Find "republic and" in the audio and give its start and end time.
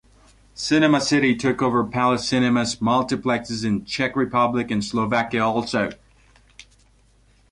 4.15-4.83